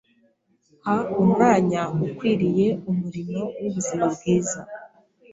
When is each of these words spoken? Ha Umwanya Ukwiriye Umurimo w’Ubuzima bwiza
Ha 0.83 0.95
Umwanya 1.21 1.81
Ukwiriye 2.05 2.67
Umurimo 2.91 3.41
w’Ubuzima 3.61 4.05
bwiza 4.13 4.59